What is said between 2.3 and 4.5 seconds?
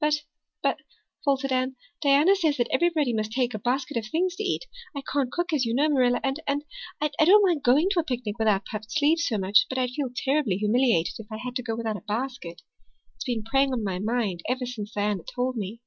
says that everybody must take a basket of things to